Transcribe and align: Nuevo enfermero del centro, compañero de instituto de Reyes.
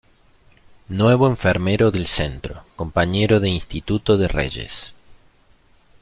Nuevo 0.89 1.27
enfermero 1.27 1.91
del 1.91 2.07
centro, 2.07 2.63
compañero 2.75 3.39
de 3.39 3.49
instituto 3.49 4.17
de 4.17 4.27
Reyes. 4.27 4.95